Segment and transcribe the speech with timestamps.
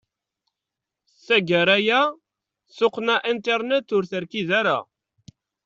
[1.25, 1.99] Taggara aya,
[2.77, 4.77] tuqqna internet ur terkid ara.